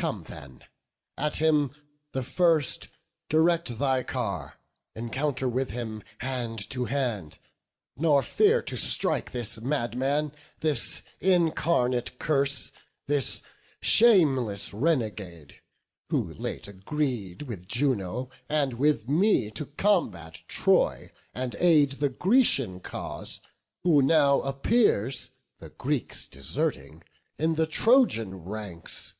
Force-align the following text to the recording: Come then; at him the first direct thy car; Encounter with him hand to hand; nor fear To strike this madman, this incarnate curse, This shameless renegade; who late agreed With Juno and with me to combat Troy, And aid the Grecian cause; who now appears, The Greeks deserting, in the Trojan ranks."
Come 0.00 0.24
then; 0.28 0.64
at 1.18 1.36
him 1.36 1.72
the 2.12 2.22
first 2.22 2.88
direct 3.28 3.78
thy 3.78 4.02
car; 4.02 4.58
Encounter 4.94 5.46
with 5.46 5.68
him 5.72 6.02
hand 6.20 6.70
to 6.70 6.86
hand; 6.86 7.38
nor 7.98 8.22
fear 8.22 8.62
To 8.62 8.78
strike 8.78 9.32
this 9.32 9.60
madman, 9.60 10.32
this 10.60 11.02
incarnate 11.20 12.18
curse, 12.18 12.72
This 13.08 13.42
shameless 13.82 14.72
renegade; 14.72 15.56
who 16.08 16.32
late 16.32 16.66
agreed 16.66 17.42
With 17.42 17.68
Juno 17.68 18.30
and 18.48 18.72
with 18.78 19.06
me 19.06 19.50
to 19.50 19.66
combat 19.66 20.40
Troy, 20.48 21.12
And 21.34 21.54
aid 21.56 21.92
the 21.92 22.08
Grecian 22.08 22.80
cause; 22.80 23.42
who 23.84 24.00
now 24.00 24.40
appears, 24.40 25.28
The 25.58 25.68
Greeks 25.68 26.26
deserting, 26.26 27.04
in 27.38 27.56
the 27.56 27.66
Trojan 27.66 28.36
ranks." 28.36 29.12